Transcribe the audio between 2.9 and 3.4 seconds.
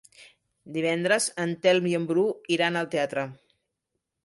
teatre.